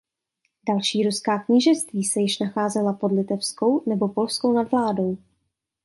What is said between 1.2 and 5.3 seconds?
knížectví se již nacházela pod litevskou nebo polskou nadvládou.